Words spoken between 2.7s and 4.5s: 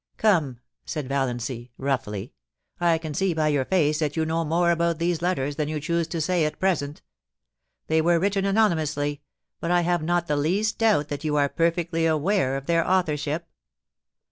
I can see by your face that you know